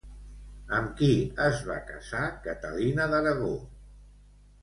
Amb 0.77 0.93
qui 1.01 1.09
es 1.47 1.59
va 1.67 1.75
casar 1.91 2.23
Catalina 2.47 3.07
d'Aragó? 3.13 3.51